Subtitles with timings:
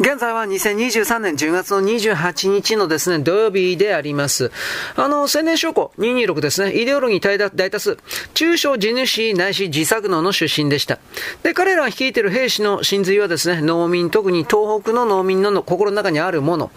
[0.00, 4.50] 現在は2023年10月の28日のですね、土曜日であります。
[4.96, 7.98] あの、青年将校226ですね、イデオロギー大多数、
[8.32, 10.98] 中小地主ないし自作農の出身でした。
[11.42, 16.70] で、彼らが率いている兵士の真髄はですね、農民、特に東北の農民の心の中にあるもの。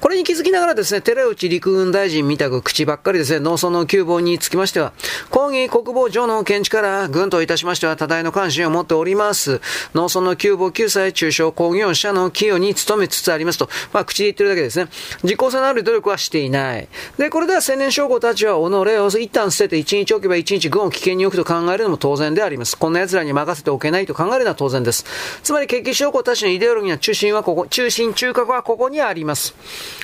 [0.00, 4.94] これに気づきながらですね、寺内陸軍大臣みたく口ばっかりですね、農村の急防につきましては、
[5.28, 9.60] 抗議国防上の見地から軍といたしましては多大の関心を持っております。
[9.94, 14.88] 農村の急防救済中小工業者の企業に努めつつありますと、まあ、口で言ってるだけですね。
[15.22, 16.88] 実効性のある努力はしていない。
[17.18, 22.78] で、これでは青年将校たちは己を一旦捨てて一日置けば一日軍を危険に置くと考えるのも当然であります。
[22.78, 25.04] こんな奴らに任せておけないと考えるのは当然です。
[25.42, 29.54] つまり、決起将校たちのイデオロギーの中心はここ、中心、中核はここにあります。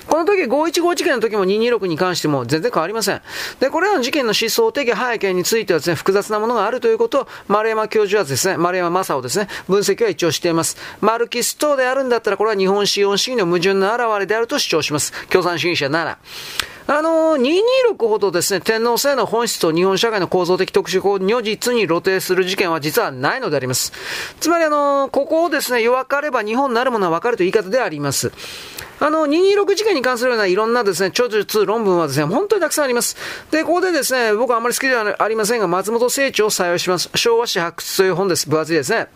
[0.06, 3.22] この時、515事件の時も226に関しても全然変わりません。
[3.60, 10.76] で、これらの事件の思想的背景についてはですね、複雑なものがあるということを、丸山教授はですね、丸山正夫ですね、分析は一応しています。
[11.00, 15.12] マルキストであるんだったら、これは日本資本主義の矛盾の表れであると主張します。
[15.28, 16.18] 共産主義者なら。
[16.90, 17.60] あのー、
[17.92, 23.92] 226ほどですね、天皇制の本質と日本社会の構造的特殊法を如実に露呈する事件は実はないのであります。
[24.40, 28.32] つまりあの、ここをですね、弱かれば日本なるものはわかるという言い方であります。
[29.00, 33.16] あの、226事件に関するようないろんなですね、著述、論文はですね、本当にたくさんあります。
[33.50, 37.08] で、ここでですね、僕はあまり好きではありませんが、松本清張を採用します。
[37.14, 38.48] 昭和史発掘という本です。
[38.48, 39.06] 分厚いですね。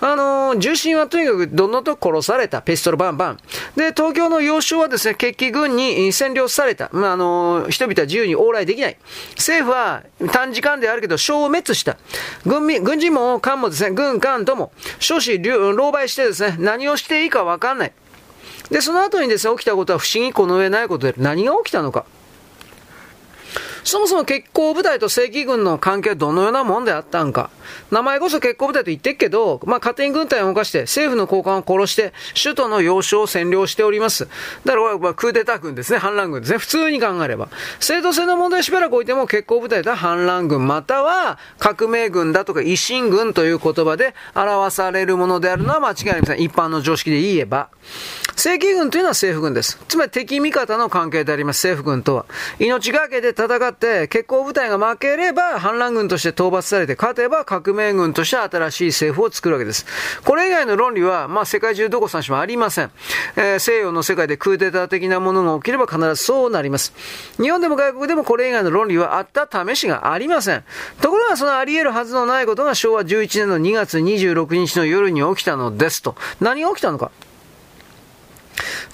[0.00, 2.60] あの、重心はとにかくどんどんと殺された？
[2.60, 3.38] ペストルバンバン。
[3.76, 6.90] で、東京の要衝はですね、決起軍に占領された。
[6.92, 8.96] まあ、あの、人々は自由に往来できない。
[9.36, 11.98] 政府は短時間であるけど消滅した。
[12.46, 15.52] 軍民、軍人も官もですね、軍官とも、少子、狼
[15.92, 17.92] 狽してですね、何をしていいかわかんない。
[18.70, 22.06] で、その後にですね、起きたことは不思議この上ないことで、何が起きたのか。
[23.84, 27.50] そもそも結構部隊と正規軍の関係はどのようなもんであったんか。
[27.90, 34.28] 名前こそ結構部隊と言ってっけど、まあ、勝手に軍隊を動かして、政府の高官を殺して、首都の要衝を占領しております。
[34.64, 36.58] だから、まあ、クーデター軍ですね、反乱軍ですね。
[36.58, 37.48] 普通に考えれば。
[37.78, 46.40] 制度性の問題しばらく置いても、結構部隊とは反乱軍、または革命軍だとか維新軍という言葉で表されるものであるのは間違いありません。
[46.40, 47.68] 一般の常識で言えば。
[48.36, 49.78] 正規軍というのは政府軍です。
[49.88, 52.26] つまり敵味方の関係であります、政府軍とは。
[52.58, 59.86] 命がけで戦って、結構部隊が負ければ反乱軍として討伐されて、勝てば革命軍として新しい政府を作るわけです。
[60.24, 62.90] これ以外の論理は、まあ世界中どこさしもありません。
[63.36, 66.92] えー、西洋の世界でクーデター的なものが起きれば必ずそうなります。
[67.40, 70.64] 日本でも外国でもこれ以外の論理はあった試しがありません。
[71.00, 76.16] ところがそのあり得るはずのないことが昭和11年の2月26日の夜に起きたのですと。
[76.40, 77.10] 何が起きたのか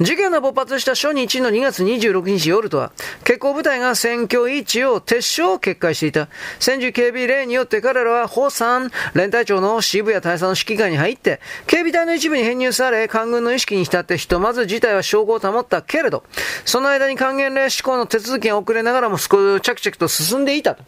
[0.00, 2.93] 事件が勃発した初日の2月26日夜とは、
[3.25, 6.28] 結構部隊が選挙位置を撤収を決壊していた。
[6.59, 16.25] 戦時警備令によって彼らは、保山連隊長の渋谷大佐の指揮下に入って、警備隊の一部に編入され、官軍の意識に浸ってひとまず事態は証拠を保ったけれど、
[16.65, 20.84] その間に還元令施行の手続きが遅れながらも少し着々と進んでいたと。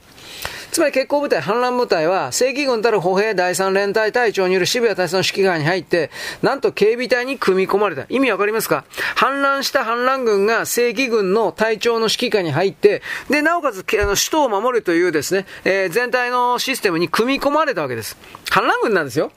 [0.70, 6.10] つまり結構部隊、反乱部隊は、正規軍たる歩兵第三連隊隊長による渋谷大佐の指揮官に入って、
[6.42, 8.04] なんと警備隊に組み込まれた。
[8.08, 8.84] 意味わかりますか？
[9.16, 18.16] 反乱した反乱軍が正規軍の隊長の指揮下に入って、で、なおかつ、あの、首都を守るというですね、えー、全体のシステムに組み込まれたわけです。
[18.50, 19.32] 反乱軍なんですよ。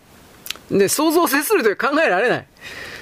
[0.69, 2.45] で、想像を接するという考えられない。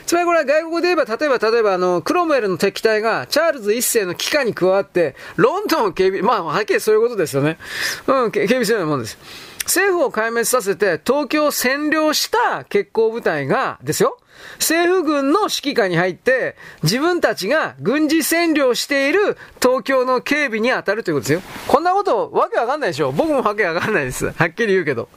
[0.10, 7.60] つまりこれは外国で言えば、例えば、例えば、あの、クロムウェルの敵対が、チャールズ一世の機関に加わって、ロンドンを警備、まあ、はっきりそういうことですよね。
[8.08, 9.20] うん、警備するようなもんです。
[9.66, 14.18] 政府を壊滅させて、東京を占領した決行部隊が、ですよ。
[14.56, 21.42] 政府軍の指揮下に入って、自分たちが軍事占領している東京の警備に当たるということですよ。
[21.68, 23.12] こんなこと、わけわかんないでしょ。
[23.12, 24.32] 僕もわけわかんないです。
[24.32, 25.08] はっきり言うけど。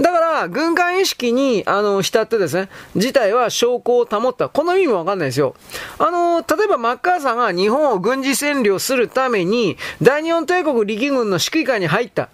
[0.00, 4.48] だから、軍艦意識に、あの、浸ってですね、事態は証拠を保った。
[4.48, 5.54] この意味もわかんないですよ。
[5.98, 12.30] あの、例えばマッカーサーが日本を軍事占領するために、大日本帝国力軍の指揮下に入った。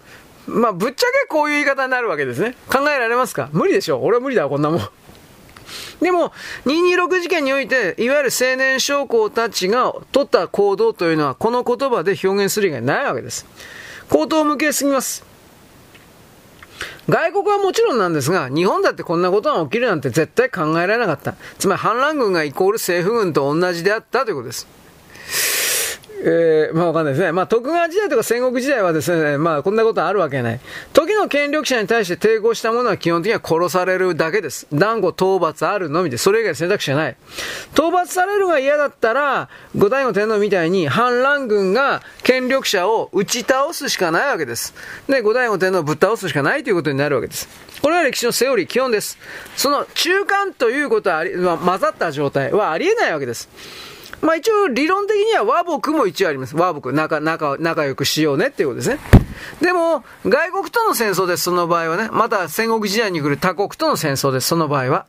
[0.47, 2.55] まあ、ぶっちゃけこういう言い方になるわけですね。
[2.71, 3.49] 考えられますか？
[3.51, 4.01] 無理でしょ。
[4.01, 4.81] 俺は無理だわ、こんなもん。
[6.01, 6.31] でも、
[6.65, 13.45] 226事件において、いわゆる青年将校たちが取った行動というのは、この言葉で表現する以外ないわけです。
[14.09, 15.28] 口頭向けすぎます。
[17.09, 21.33] 外国はもちろんなんですが、日本だってこんなことが起きるなんて絶対考えられなかった。
[21.57, 24.67] つまり反乱軍がイコール政府軍と同じであったということです。
[26.21, 27.31] えー、まあわかんないですね。
[27.31, 30.59] まあ徳川時代とか戦国時代はですね、まあこんなことあるわけない。
[30.93, 34.67] 時の権力者に対して抵抗した者は基本的には殺されるだけです。
[34.73, 37.15] 断固討伐あるのみで、それ以外選択肢はない。
[37.73, 44.73] 討伐されるが嫌だったら、五代の天皇みたいに反乱軍が権力者を打ち倒すしかないわけです。
[45.07, 47.47] で、五代の天皇をぶっ倒すしかないということになるわけです。
[47.81, 49.17] これは歴史のセオリー、基本です。
[49.55, 53.47] その中間ということはあり、まあ、混ざった状態はありえないわけです。
[54.21, 56.55] まあ一応理論的には和睦も一応あります。
[56.55, 58.99] 和睦、仲、仲、仲良くしようねっていうことですね。
[59.61, 62.09] でも、外国との戦争です、その場合はね。
[62.11, 65.05] また戦国時代に来る他国との戦争です、その場合は。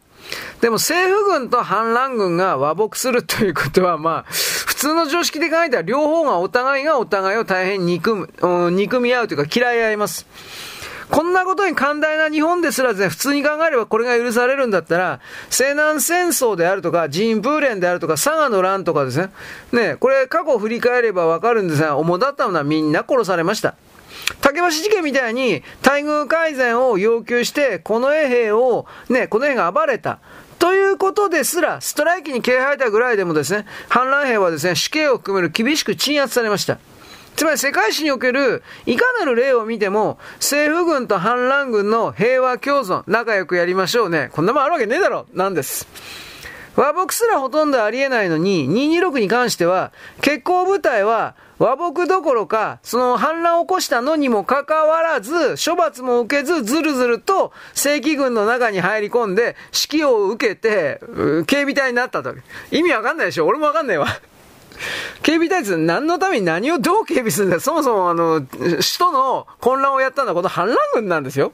[0.61, 4.33] でも政府軍と反乱軍が和睦するということは、まあ、
[4.67, 10.27] 普通の常識で考えたら両方がお互いがお互いを大変憎む、憎み合うというか嫌い合います。
[11.11, 15.21] こんなことに寛大な日本ですらですね、普通に考えればこれが許されるんだったら、
[15.51, 19.31] 西南戦争であるとか、人風連であるとか、佐賀の乱とかですね、
[19.73, 23.75] ね、これ過去振り返ればわかるんですが、主だったのはみんな殺されました。
[24.41, 30.21] 竹橋事件みたいに待遇改善を要求して、この衛兵を、ね、この兵が暴れた。
[30.61, 36.79] ということですら、ストライキに気配たぐらいでもですね、反乱兵はですね、死刑を含める厳しく鎮圧されました。
[37.41, 44.29] つまり世界史におけるいかなる例を見ても、政府軍と反乱軍の平和共存、仲良くやりましょうね。
[44.35, 45.89] こんなもんあるわけねえだろなんです。
[46.77, 49.91] 和睦すらほとんどありえないのに、226に関しては、
[50.21, 59.57] 結構部隊は和睦どころか、その反乱を起こしたのにもかかわらず、処罰も受けず、ずるずると正規軍の中に入り込んで、
[59.91, 61.01] 指揮を受けて、
[61.47, 62.35] 警備隊になったと。
[62.71, 64.09] 意味わかんないでしょ俺もわかんないわ。
[65.23, 67.61] 警備隊って何のために何をどう警備するんだ？
[67.61, 71.53] そもそもあの、首都の混乱をやったのはこの反乱軍なんですよ。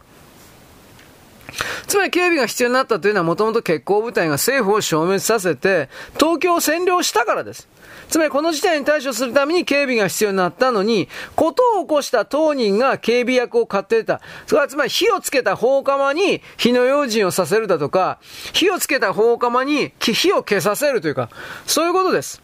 [1.87, 5.89] つまり警備が必要になったというのはもともと決行部隊が政府を消滅させて、
[6.19, 7.69] 東京を占領したからです。
[8.09, 14.21] つまりこの事態に対処するために警備が必要になったのに、ことを起こした当人が警備役を買っていた。
[14.47, 18.19] それはつまり火をつけた放火魔に火の用心をさせるだとか、
[18.53, 21.31] 火をつけた放火魔に火を消させるというか、
[21.67, 22.43] そういうことです。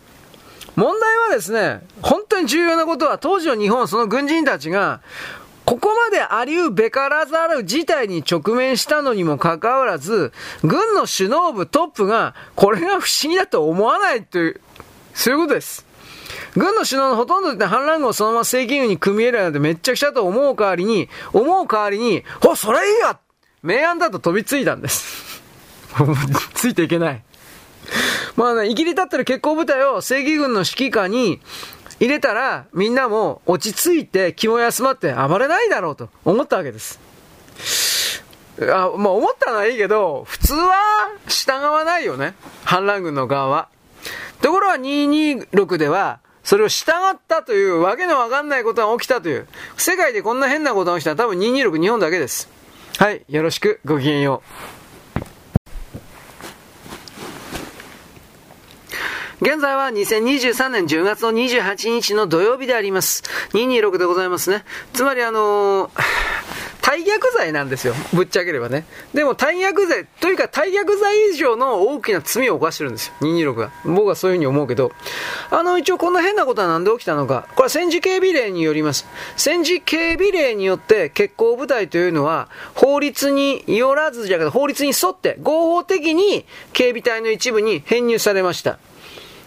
[0.76, 5.00] 問題はですね、本当に重要なことは、当時の日本、その軍人たちが、
[5.64, 10.32] ここまでありうべからざる事態に直面したのにもかかわらず、
[10.62, 14.60] 軍の首脳部トップが、これが不思議だと思わないという、
[15.14, 15.86] そういうことです。
[16.56, 23.18] 軍の首脳のほとんどで反乱軍をそのまま正規軍に組み入れるなんてめっちゃくちゃと思う代わりに、思う代わりに、お、それいいや
[23.62, 25.42] 明暗だと飛びついたんです。
[26.54, 27.22] ついていけない。
[28.36, 31.40] まあね、生きり立ってる結構部隊を正義軍の指揮下に
[32.00, 37.00] 入れたら、みんなも落ち着いて気も休まって暴れないだろうと思ったわけです。
[38.60, 40.74] あまあ思ったのはいいけど、普通は
[41.26, 42.34] 従わないよね。
[42.64, 43.68] 反乱軍の側は。
[44.40, 49.46] ところが226では、それを従ったというわけのわかんないことが起きたという。
[49.76, 52.48] 世界でこんな変なことが起きたのは多分226日本だけです。
[52.98, 54.42] はい、よろしく、ごきげんよ
[54.78, 54.81] う。
[59.42, 63.24] 現在は2023年10月の28日の土曜日であります。
[63.54, 64.62] 226でございますね。
[64.92, 65.90] つまりあのー、
[66.80, 67.94] 大逆罪なんですよ。
[68.14, 68.84] ぶっちゃければね。
[69.12, 73.14] でも大逆罪、というか大逆罪以上の大きな罪を犯してるんですよ。
[73.22, 73.72] 226が。
[73.84, 74.92] 僕はそういうふうに思うけど。
[75.50, 77.48] あの、一応こんな変なことはなんで起きたのか。
[77.56, 79.08] これは戦時警備令によります。
[79.36, 88.78] 戦時警備令によって決行部隊というのは、法律によらずじゃなくて、法律に沿って合法的に警備隊の一部に編入されました。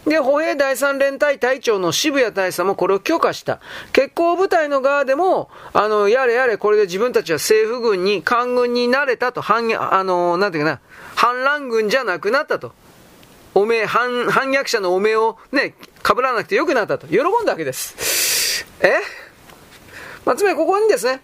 [0.05, 3.59] で、歩兵第三連隊隊長の渋谷大佐もこれを許可した。
[3.91, 10.79] 結構部隊の側でも、あの、やれやれ、これで自分たちは政府軍に、官軍になれたと、反、あの、なんていうかな、
[11.15, 12.73] 反乱軍じゃなくなったと。
[13.55, 15.73] おめえ、反、反逆者のおめえをね、
[16.05, 17.07] 被らなくてよくなったと。
[17.07, 18.65] 喜んだわけです。
[18.81, 18.91] え？
[20.25, 21.21] まあ、つまりここにですね、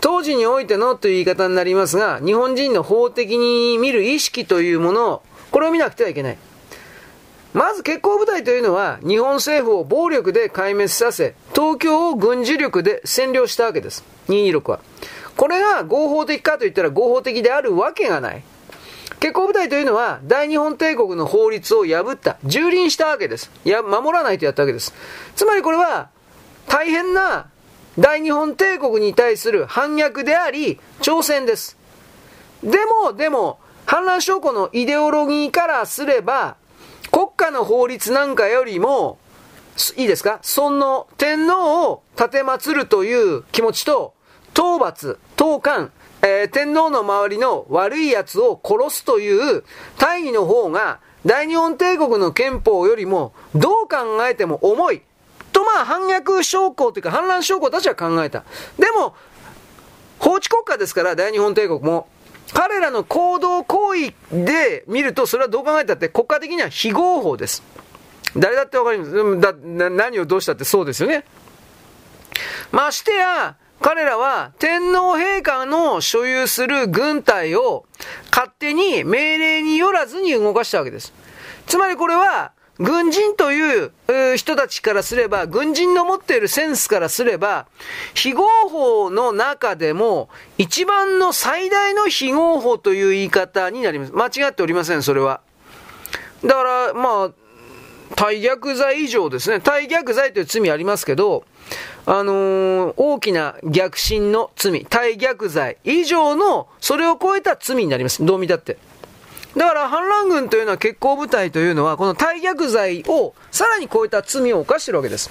[0.00, 6.38] 当時においてのという言い方になりますが、日本人の法的に見る意識というものを、これを見なくてはいけない。
[7.52, 14.04] まず決行部隊というのは日本政府を暴力で壊滅させ、東京を軍事力で占領したわけです。
[14.28, 14.80] 226は。
[15.36, 18.42] これが合法的かといったら合法的であるわけがない。
[19.18, 23.50] 決行部隊というのは大日本帝国の法律を破った、蹂躙したわけです。
[23.64, 24.94] いや、守らないとやったわけです。
[25.34, 26.08] つまりこれは
[26.68, 27.48] 大変な
[27.98, 31.76] 大日本帝国に対する反逆であり、挑戦です。
[32.62, 36.56] でも、でも、反乱証拠のイデオロギーからすれば、
[37.20, 39.18] 国家の法律なんかよりも、
[39.98, 40.38] いいですか？
[40.40, 44.14] その天皇を立て祀るという気持ちと、
[44.54, 49.64] 討伐、討官、えー、天皇の周りの悪い奴を殺すという
[49.98, 55.02] 大義の方が大日本帝国の憲法よりもどう考えても重い。
[55.52, 58.44] とまあ反逆将校というか反乱将校たちは考えた。
[58.78, 59.14] でも、
[60.18, 62.08] 法治国家ですから、大日本帝国も。
[62.52, 67.62] 彼らの行動行為で見ると、それはどう考えたって国家的には非合法です。
[68.36, 69.40] 誰だってわかります。
[69.40, 69.52] だ
[69.90, 71.24] 何をどうしたってそうですよね。
[72.72, 77.86] ましてや、彼らは天皇陛下の所有する軍隊を
[78.30, 81.12] 勝手に命令によらずに動かしたわけです。
[81.66, 83.92] つまりこれは、軍人という
[84.36, 87.66] 人たちからすれば、軍人の持っているセンスからすれば、
[88.14, 94.12] 非合法の中でも、一番の最大の非合法という言い方になります。
[94.12, 95.42] 間違っておりません、それは。
[96.42, 97.30] だから、まあ、
[98.16, 99.60] 対逆罪以上ですね。
[99.60, 101.44] 対逆罪という罪ありますけど、
[102.06, 108.24] あのー、大きな逆進の罪、対逆罪以上の、それを超えた罪になります。
[108.24, 108.78] どう見たって。
[109.56, 115.30] だから反乱軍というのは決行部隊というのは、この対逆罪をさらに超えた罪を犯してるわけです。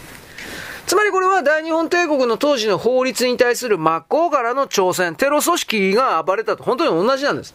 [0.88, 7.54] つまりこれは大日本帝国の当時の法律に対する真っ向からの挑戦、テロ組織が暴れたと、本当に同じなんです。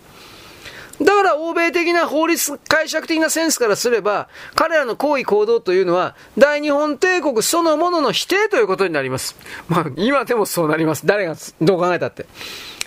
[1.03, 9.37] だから欧米的な法律解釈的なセンスからすれば、彼らの行為行動というのは、大日本帝国そのものの否定ということになります。
[9.69, 11.05] まあ、今でもそうなります。
[11.05, 12.27] 誰がどう考えたって。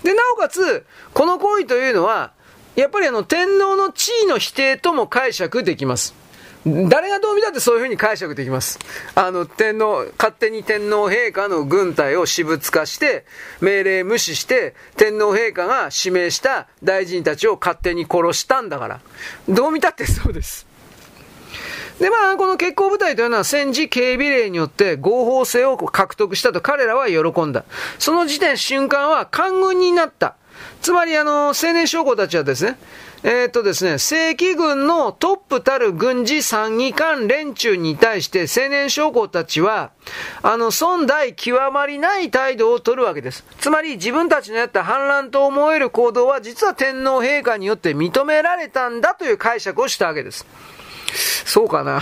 [0.04, 2.32] で、なおかつ、この行為というのは、
[2.78, 6.14] やっぱりあの、天皇の地位の否定とも解釈できます。
[6.64, 8.78] 誰がどう見たってそういうふうに解釈できます。
[9.16, 13.26] あの、天皇、勝手に天皇陛下の軍隊を私物化して、
[13.62, 19.00] 命令無視して、天皇陛下が指名した大臣たちを勝手に殺したんだから。
[19.50, 20.68] どう見たってそうです。
[22.00, 27.66] で、まあ、この決行部隊というのは戦時警備令によって合法性を獲得したと彼らは喜んだ。
[27.98, 30.36] その時点瞬間は官軍になった。
[30.82, 32.78] つまり、あの、青年将校たちはですね、
[33.24, 39.92] えー、っとですね、正規軍のトップたる軍事参議官連中に対して青年将校たちは、
[40.44, 43.44] あの、尊大極まりない態度を取るわけです。
[43.60, 50.46] つまり自分たちのやった反乱と思える行動は実は天皇陛下によって認められたんだという解釈をしたわけです。
[51.46, 52.02] そうかな？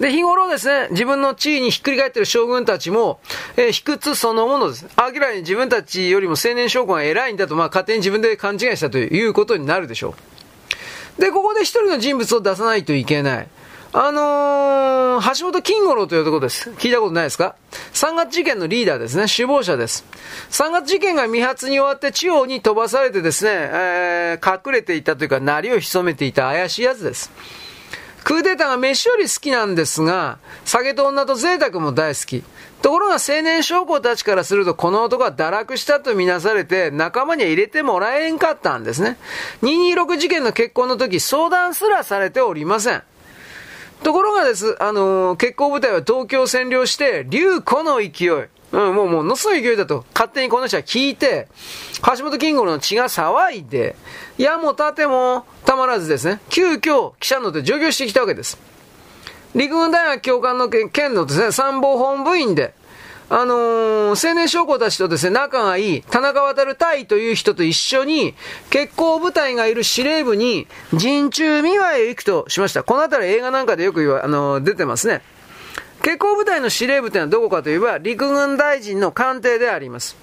[0.00, 3.20] で、日頃ですね、自分の地位にひっくり返ってる将軍たちも、
[3.56, 4.86] えー、卑屈そのものです。
[4.98, 10.14] 明らかに自分たちよりも青年将軍が偉いんだと、まあ勝手に自分で勘違いしたということになるでしょ
[11.18, 11.20] う。
[11.20, 13.48] で、ここで一人の人物を出さないといけない。
[13.96, 16.70] あのー、橋本金五郎というところです。
[16.70, 17.54] 聞いたことないですか
[17.92, 19.26] ?3 月事件のリーダーですね。
[19.32, 20.04] 首謀者です。
[20.50, 27.30] 3月事件が未発に終わって地方に飛ばされてですね、えー、隠れていたというか、鳴りを潜めていた怪しいやつです。
[28.24, 32.42] クーデターが飯より好きなんですが、酒と女と贅沢も大好き。
[32.80, 39.18] ところが青年将校たちからするとこの男は堕落したとみなされて仲間には入れてもらえんかったんですね。
[39.62, 43.02] 226事件の結婚の時相談すらされておりません。
[44.02, 48.28] ところがです、あのー、結婚部隊は東京を占領して、竜子の勢い。
[48.74, 51.46] うん、もう、ものすごい勢いだと、勝手にこの人は聞いて、
[52.16, 53.94] 橋本金吾の血が騒いで、
[54.36, 58.58] 矢も盾もたまらずですね、急遽記者の手上京してきたわけです。
[59.54, 62.74] 陸軍大学教官の県のですね、参謀本部員で、
[63.30, 68.34] あのー、青年将校たちとですね、仲がいい、田中渡隊という人と一緒に、
[68.70, 72.82] 結構部隊がいる司令部に、陣中見舞いへ行くとしました。
[72.82, 75.22] この辺り映画なんかでよく言わ、あのー、出てますね。
[76.04, 80.18] 結構部隊の司令部というのはどこかといえば、陸軍大臣の官邸であります。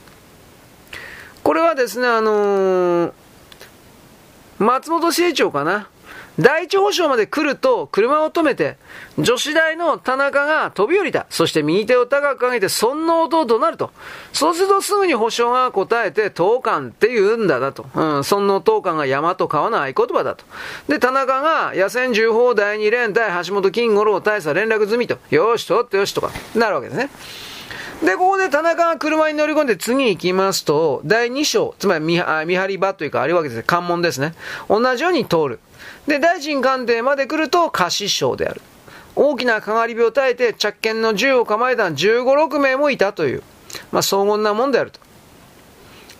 [1.41, 3.13] これはですね、あのー、
[4.59, 5.89] 松本清張かな？
[6.41, 8.77] 第一保証まで来ると、車を止めて、
[9.19, 11.27] 女子大の田中が飛び降りた。
[11.29, 13.91] そして右手を高く上げて、そんな音を怒鳴ると。
[14.33, 17.86] そうするとすぐに保証が答えて、当官って言うんだだと。
[17.93, 20.43] うん、そんな当官が山と川の合言葉だと。
[20.88, 25.19] で、田中が、野戦重砲第二連隊橋本金五郎大佐連絡済みと。
[25.29, 27.12] よし、とってよしとか、なるわけですね。
[28.03, 34.34] で、ここで田中が車に乗り込んで次行きますと、第2章、つまり見張り場というかあるわけです関門ですね。
[34.67, 35.60] 同じように通る。
[36.08, 38.62] で、大臣官邸まで来ると貸し省である。
[39.15, 43.43] 大きなかがり火を耐えて着剣の銃を構えた15、6名もいたという、
[43.91, 45.00] まあ、荘厳なもんであると。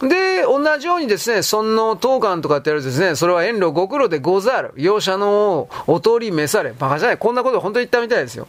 [0.08, 4.74] で、同じようにですね、尊王当官とかってやるとですね、それは遠路ご苦労でござる。
[4.76, 6.74] 容赦のお通り召され。
[6.78, 7.18] バカじゃない。
[7.18, 8.48] こんなこと本当に言ったみたいですよ。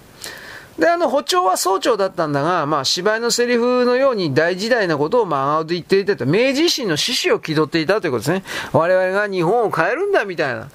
[0.79, 8.45] で、あの、補聴は総長だったんだが、まあ、芝居のセリフのように大時代なことをまあ、言っていたと、明治維新の志士を気取っていたということですね。
[8.73, 10.69] 我々が日本を変えるんだみたいな。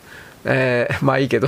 [0.45, 1.47] えー、まあいいけど。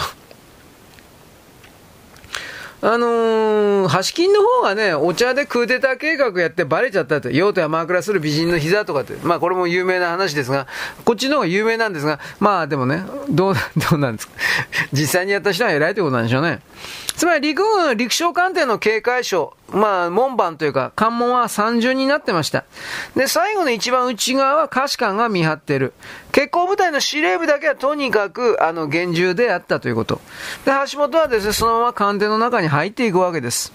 [2.82, 7.30] あのー、橋金の方がね、お茶でクーデター計画やってバレちゃったと。
[7.30, 9.16] 用途やマークラする美人の膝とかって。
[9.24, 10.66] まあこれも有名な話ですが、
[11.04, 13.54] こっちの方が有名なんですが、まあでもね、どう、
[13.92, 14.34] どうなんですか？
[14.94, 16.62] 実際にやった人は偉いということなんでしょうね。
[17.18, 22.64] つまり陸軍、陸将艦艇の警戒所、まあ門番というか関門は三重になってました。
[23.18, 25.92] で、最後の一番内側は下士官が見張ってる。
[26.32, 30.22] 結構部隊の司令部だけはとにかく、あの、厳重であったということ。
[30.64, 33.74] で、橋本はですね、そのまま官邸の中に入っていくわけです。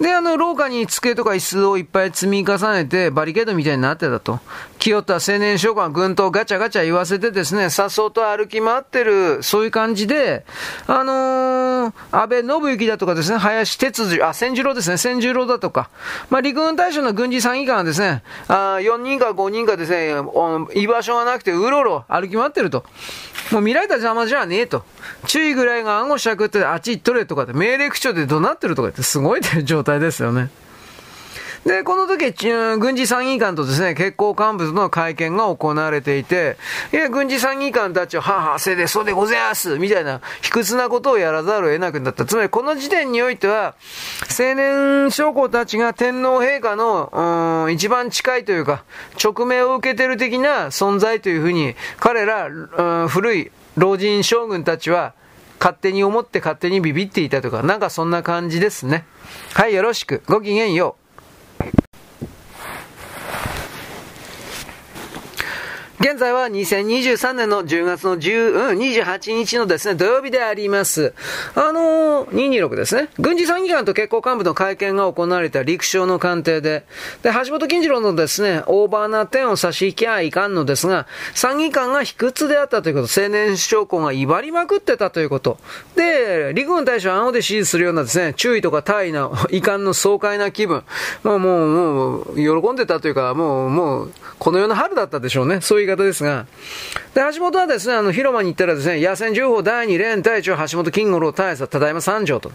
[0.00, 4.40] で、あの、廊下に机とか椅子をいっぱい積み重ねて、バリケードみたいになってたと。
[4.78, 10.44] 清田青年将官軍とガチャガチャ言わせてですね、さっそうと歩き回ってる、そういう感じで、
[10.86, 15.88] あのー、安倍信行だとかですね、林哲司、あ、千十郎ですね、千十郎だとか、
[16.28, 20.12] まあ、陸軍大将の軍事参議官はですね、あ4人か5人かですね、
[20.74, 22.84] 居場所がなくてうろうろ歩き回ってると。
[23.52, 24.84] もう見られた邪魔じゃねえと。
[25.26, 30.50] 注意ぐらいが暗号しゃくってあっち行っとれとかって命令口調で怒鳴ってるとかってすごい状態ですよね。
[31.66, 32.32] で、この時、
[32.78, 36.56] 軍事参議官とですね、結構幹部との会見が行われていて、
[36.92, 42.24] いや、軍事参議官たちは、はは、せで、そうでございますみたいな、卑屈なことをやらざるを得なくなった。
[42.24, 43.74] つまり、この時点においては、
[44.30, 48.84] 青年将校たちが天皇陛下の、うん、一番近いというか、
[49.20, 55.14] 直命を受けてる的な存在というふうに、彼ら、うん、古い老人将軍たちは、
[55.58, 59.04] 勝手に思って勝手にビビっていたとか、なんかそんな感じですね。
[59.54, 60.22] はい、よろしく。
[60.28, 61.05] ごきげんよう。
[65.98, 71.14] 現在は2023年の10月の10、うん、28日のですね、土曜日であります。
[71.54, 73.08] あのー、226ですね。
[73.18, 76.84] 軍事参議官と結構幹部の会見が行われた陸将の官邸で、
[77.22, 85.56] で、橋本金次郎のですね、オーバーな点を差し引きゃいかんのですが、参議官が卑屈であったということ、青年将校が威張りまくってたということ。
[85.94, 90.84] で、陸軍大将青で指示するようなですね、注意とか大意な、遺憾の爽快な気分。
[91.22, 95.62] もう、もう、もう、喜んでたというか、もう、もう、この世の春だったでしょうね。
[95.62, 96.46] そういうい方ですが。
[97.14, 102.52] で、橋本はですね、あの、広場に行ったらですね、野戦情報第2連隊長橋本金五郎大佐、ただいま三条と。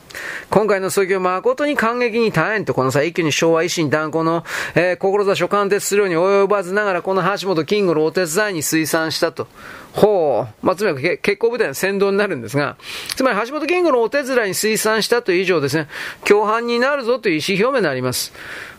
[0.50, 4.43] 今回の訴求誠に感激に耐えんと、この際一挙に昭和維新断交の、
[4.75, 9.47] えー、志を貫徹するように及ばずながら、この橋本金五郎をお手伝いに推算したと。
[9.93, 10.65] ほう。
[10.65, 12.77] まあ、つまり結構部隊の先導になるんですが、
[13.15, 15.88] つまり橋本健吾のお手伝いに推算したという以上ですね、
[16.25, 18.33] 共犯になるぞという意思表明になります。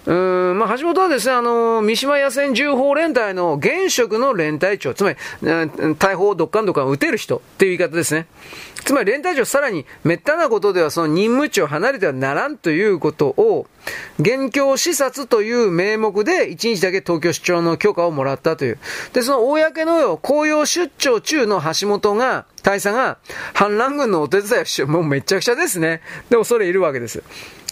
[0.05, 5.17] うん、まあ、橋本はですね、あの、三島野戦重砲連隊の現職の連隊長、つまり、
[5.97, 8.27] 大砲をどっかんどっかん撃てる人っていう言い方ですね。
[8.85, 13.67] つまり連隊長さらに、滅多なことではその任務地を離れてはならんということを、
[14.19, 18.79] 現況視察という名目で1日だけ東京出張の許可をもらったという。
[19.13, 23.19] で、その公の紅葉出張中の橋本が、大佐が
[23.55, 26.01] 反乱軍のお手伝いをしもうめちゃくちゃですね。
[26.31, 27.23] でもそれいるわけです。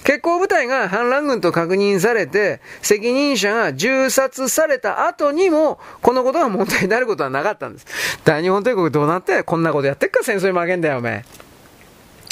[0.05, 7.87] 結構部隊が反乱軍と確認されて、責任者が銃殺された後にも、このことが問題になることはなかったんです。
[8.25, 11.50] 大日本帝国どうなってこんなことやってっか戦争に負けんだよ、おめえ。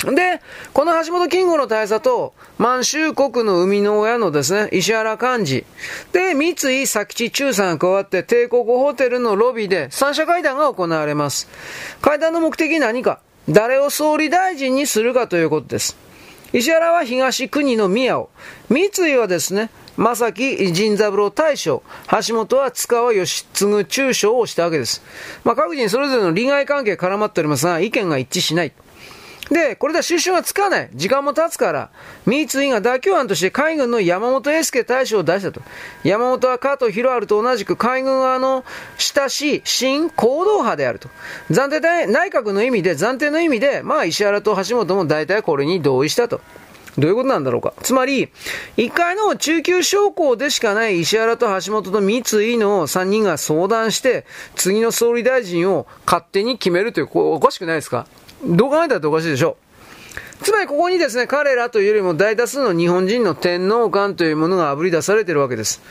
[0.04, 0.40] で、
[0.72, 5.64] この橋本金吾の大佐と、満州国の生みの親のですね、石原幹事。
[6.12, 6.54] で、三井
[6.86, 11.48] 佐吉中さんが加わって、帝国ホテルのロビーで三者会談が行われます。
[12.00, 15.96] 会談の目的何か誰を総理大臣にするかということです。
[16.52, 18.30] 石原は東国の宮を、
[18.68, 21.82] 三井はですね、正木仁三郎大将、
[22.26, 25.02] 橋本は塚川義継中将をしたわけです。
[25.42, 28.72] まあ、各人それぞれの利害関係絡まっておりますが、意見が一致しない。
[29.50, 30.90] で、これでは収拾がつかない。
[30.94, 31.90] 時間も経つから、
[32.26, 35.62] 三井が妥協案として海軍の山本英介大将を出したと。
[36.04, 38.64] 山本は加藤博治と同じく海軍側の
[38.98, 41.08] 親しい新行動派であると。
[41.50, 46.40] 暫定内閣の意味で、暫定の意味で、まあ石原と橋本も大体これに同意したと。
[46.98, 47.74] どういうことなんだろうか。
[47.82, 48.28] つまり、
[48.76, 58.06] 一回の中級将校でしかない石原と橋本と三井の3人が相談して、次の総理大臣を勝手に決めるという、これおかしくないですか？
[58.44, 59.56] どう考えたっておかしいでしょ
[60.40, 60.44] う。
[60.44, 65.82] つまりここにですね、彼らというよりも大多数の日本人の天皇官というものがあぶり出されているわけです。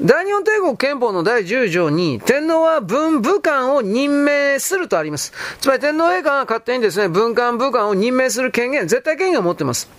[0.00, 5.32] 大日本帝国憲法の第10条に、天皇は文武官を任命するとあります。
[5.60, 9.90] つまり天皇陛下が勝手にですね、文官武官を任命する権限、絶対権限を持っています。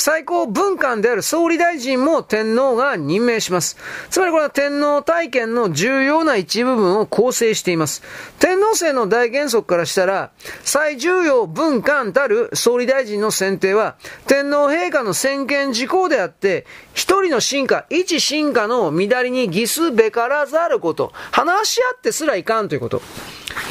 [0.00, 3.76] 最高文官である総理大臣も天皇が任命します。
[4.08, 8.02] つまりこれは天皇体験の重要な一部分を構成しています。
[8.38, 10.30] 天皇制の大原則からしたら、
[10.64, 23.02] 最重要文官たる総理大臣の選定は、天皇陛下の専権事項であって、一人の進化、一進化の乱れに偽すべからざること、話し合ってすらいかんということ。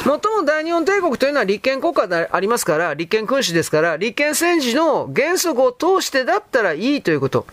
[0.06, 7.46] もとも大日本帝国というのは立憲国家でありますから、立憲君主ですから、立憲戦時の原則を通してだったらいいということ。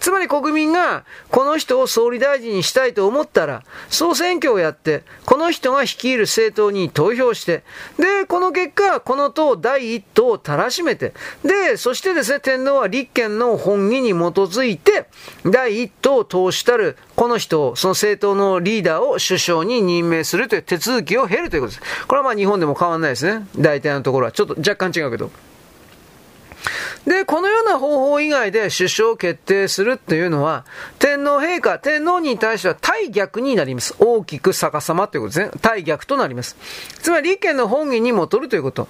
[0.00, 7.62] つまり国民がこの人を総理大臣にしたいと思ったら、総選挙をやって、この人が率いる政党に投票して、
[7.98, 11.12] で、この結果、この党第一党をたらしめて、
[11.44, 15.06] で、そしてですね、天皇は立憲の本義に基づいて、
[15.44, 22.06] 第一党を通したる、この人を、その政党のリーダーを首相に任命するという手続きを経るということです。
[22.06, 23.46] これはまあ日本でも変わらないですね。
[23.56, 24.32] 大体のところは。
[24.32, 25.30] ちょっと若干違うけど。
[27.10, 30.64] で、このような方法以外で首相を決定するっていうのは、
[31.00, 33.96] 天皇陛下、天皇に対しては対逆になります。
[33.98, 35.60] 大きく逆さまということですね。
[35.60, 36.56] 対逆となります。
[37.02, 38.86] つまり、立憲の本義にも取るということ。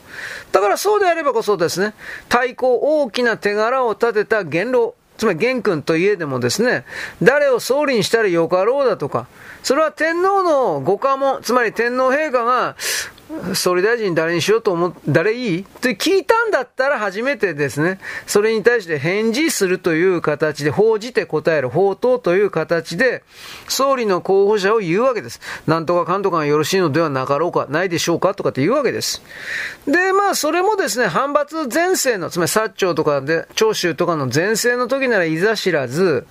[0.53, 1.95] だからそうであればこそですね、
[2.29, 6.85] 対抗大きな手柄を立てた元老、つまり元君といえでもですね、
[7.23, 9.29] 誰を総理にしたらよかろうだとか、
[9.63, 12.77] それは天皇のご家紋、つまり天皇陛下が、
[13.55, 15.61] 総理大臣誰にしようと思う、誰いい？
[15.61, 23.23] って聞いたんだったら初めてですね、それに対して返事するという形で、報じて答える、法答という形で、
[23.69, 25.41] 総理の候補者を言うわけです。
[25.67, 29.23] なんとかかんとかがよろしいのではなかろうか、ないでしょうかとかって言うわけです。
[29.87, 36.27] で、まあ、それもですね、反発前世の、つまり薩長とかで、長州とかの前世の時ならいざ知らず、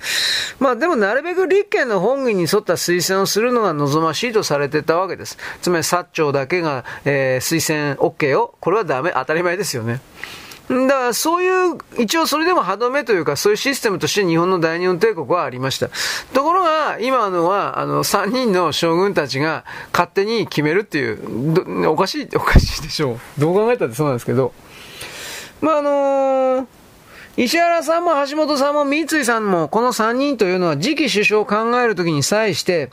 [0.60, 5.38] まあ、でもなるべく立憲の本義に沿った推薦をするのが望ましいとされてたわけです。
[5.62, 8.56] つまり薩長だけがえー、推薦 OK を。
[8.60, 9.12] これはダメ。
[9.14, 10.02] 当たり前ですよね。
[10.70, 15.90] だからそういう、一応それでも歯止めというか、そういうシステムとして日本の大日本帝国はありました。
[16.32, 23.42] ところが、今のは、あの、3人の将軍たちが勝手に決めるっていう、おかしい、おかしいでしょう。
[23.42, 24.54] どう考えたってそうなんですけど。
[25.62, 26.79] まあ、あのー
[27.42, 32.92] 石原さんも橋本さんも三井さんもこの3人というのは次期首相を考えるときに際して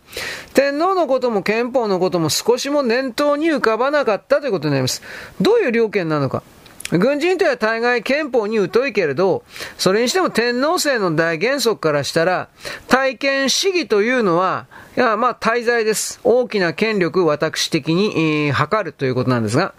[0.54, 5.02] 天皇のことも憲法のことも少しも念頭に浮かばなかったということになります。
[5.40, 6.44] どういう了見なのか。
[6.92, 9.42] 軍人とは大概憲法に疎いけれど、
[9.78, 12.48] それにしても天皇制の大原則からしたら、
[12.86, 16.20] 体験主義というのは、いや、まあ、滞在です。
[16.22, 19.74] 大きな権力私的に、えー、測るということなんですが、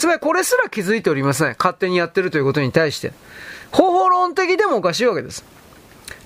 [0.00, 1.54] つまりこれすら気づいておりません。
[1.58, 3.12] 勝手にやってるということに対して。
[3.70, 5.44] 方法論的でもおかしいわけです。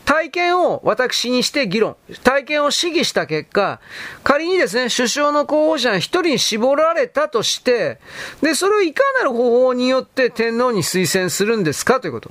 [0.04, 3.80] 体験を私にして議論、体験を試議した結果、
[4.22, 7.98] 仮にですね、首相の候補者が一人に絞られたとして、
[8.40, 11.98] で、それをいかなる方法によって天皇に推薦するんですか？
[11.98, 12.30] ということ。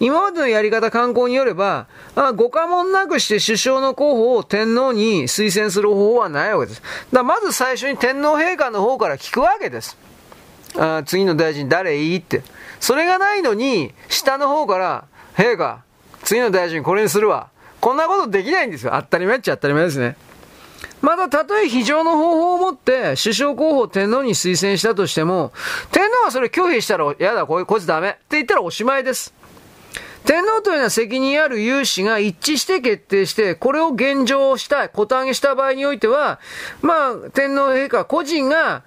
[0.00, 6.82] 今までのやり方観光によれば、あご家紋なくして首相の候補を天皇に推薦する方法はないわけです。
[7.12, 9.98] だまず最初に天皇陛下の方から聞くわけです。
[10.76, 11.96] あ次の大臣誰？
[11.96, 12.42] いいって。
[12.80, 15.04] それがないのに、下の方から、
[15.36, 15.82] 陛下、
[16.24, 17.48] 次の大臣これにするわ。
[17.80, 18.92] こんなことできないんですよ。
[18.94, 20.16] 当たり前っちゃ当たり前ですね。
[21.00, 25.52] また、たとえ非常の方法を持って、首相候補を天皇に推薦したとしても、
[25.92, 29.32] 天皇がそれ拒否したら、やだ、こいつダメって言ったらおしまいです。
[30.24, 36.40] 天皇というのは責任ある有志が一致して決定して、これを現状したい、答げした場合においては、
[36.82, 38.82] まあ、天皇陛下個人が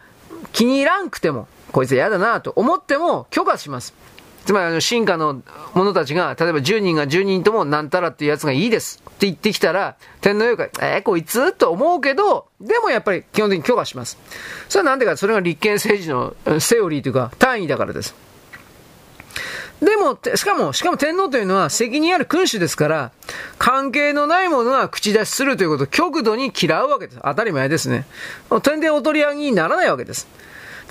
[0.51, 3.93] 気に入らんくても、こいつ嫌だなと思っても許可します。
[4.45, 5.41] つまりあの進化の
[5.73, 11.53] 者たちが、例えば10人が10人ともなんたらっていうやつがいいですって言ってきたら、天皇陛下、えー、こいつ？
[11.53, 14.17] と思うけど、でもやっぱり基本的に許可します。
[14.67, 18.15] それはなんでか、それが立憲政治のセオリーというか単位だからです。
[19.79, 23.11] でも、しかも、しかも天皇というのは責任ある君主ですから、
[23.57, 27.19] 関係のないものは口出しするということを極度に嫌うわけです。
[27.23, 28.05] 当たり前ですね。
[28.61, 30.27] 天然お取り上げにならないわけです。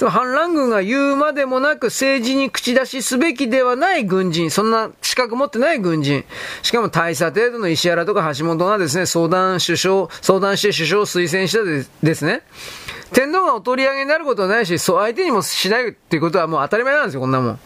[0.08, 6.24] 反乱軍が言うまでもなく政治に口出しすべきではない軍人、そんな資格持ってない軍人、
[6.62, 12.42] しかも大差程度の石原とか橋本がですね、相談首相、相談して首相を推薦したでですね、
[13.12, 17.58] 天皇がお取り上げになることはないし、そう相手にもしないっていうことはもう当たり前なんですよ、こんなもん。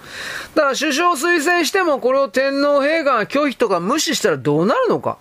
[0.55, 5.19] だから首相推薦してもこれを天皇陛下が拒否とか無視したらどうなるのか。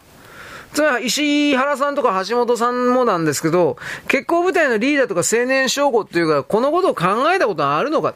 [0.73, 8.15] つまり石原さんとか橋本さんもなんですけど、結婚部隊のリーダーとか青年将校っていうか、このことを考えたことはあるのか。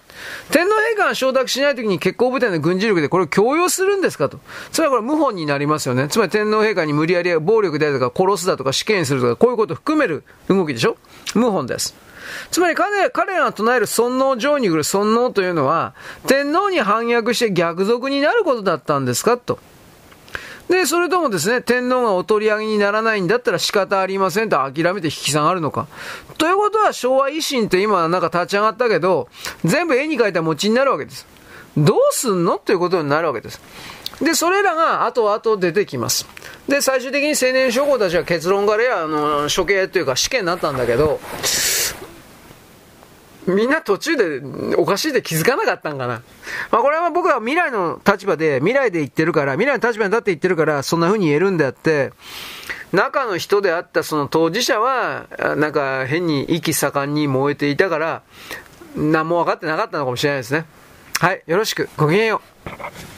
[0.51, 4.39] 天皇陛下が承諾しないときに結婚部隊の軍事力でこれを強要するんですかと。
[4.71, 6.07] つまりこれ謀反になりますよね。
[6.07, 10.97] つまり天皇陛下に無理やり暴力であるとか殺すだとか死刑にするとか、こういうことを含める動きでしょ
[11.33, 11.95] 謀反です。
[12.51, 15.93] つまり彼彼らが唱える尊王上に来る尊王というのは、
[16.25, 19.59] 天皇に反逆して逆賊になることだったんですかと。
[20.69, 25.87] で、それともですね、天皇がお取り上げにならないんだったら仕方ありませんと諦めて引き下がるのか。
[26.37, 29.29] ということは昭和維新って今なんか立ち上がったけど、
[29.63, 31.25] 全部絵に描いた餅になるわけです。
[31.77, 33.61] どうすんのっていうことになるわけです。
[34.21, 36.27] で、それらが後々出てきます。
[36.67, 41.19] で、最終的に青年将校たちは結論からや、あの、処刑というか死刑になったんだけど、
[43.47, 46.21] みんな途中でおかしいで気づかなかったんかな。
[46.69, 52.11] まあこれは僕は未来の立場で、未来で言ってるから、未来の立場に立って言ってるから、そんな風に言えるんであって、
[52.91, 58.21] 中の人であったその当事者は、なんか変に息盛んに燃えていたから、
[58.95, 60.65] 何も分かってなかったのかもしれないですね。
[61.19, 61.89] はい、よろしく。
[61.97, 63.16] ごきげんよう。